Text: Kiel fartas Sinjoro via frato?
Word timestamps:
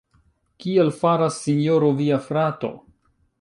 Kiel 0.63 0.89
fartas 1.01 1.37
Sinjoro 1.43 1.93
via 2.01 2.19
frato? 2.31 2.73